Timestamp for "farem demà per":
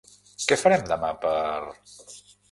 0.61-1.59